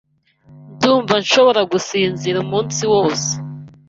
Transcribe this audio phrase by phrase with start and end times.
[0.73, 3.29] Ndumva nshobora gusinzira umunsi wose.